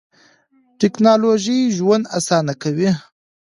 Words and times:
ټیکنالوژي 0.79 1.59
ژوند 1.77 2.03
اسانه 2.17 2.53
کوي. 2.61 2.89